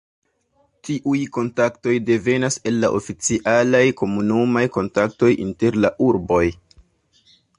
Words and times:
Tiuj 0.87 1.17
kontaktoj 1.35 1.93
devenas 2.07 2.57
el 2.71 2.79
la 2.85 2.89
oficialaj 3.01 3.83
komunumaj 4.01 4.65
kontaktoj 4.79 5.31
inter 5.47 5.81
la 5.85 5.95
urboj. 6.11 6.43